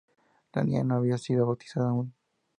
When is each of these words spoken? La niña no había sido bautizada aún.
La 0.53 0.63
niña 0.63 0.83
no 0.83 0.95
había 0.95 1.19
sido 1.19 1.45
bautizada 1.45 1.89
aún. 1.91 2.11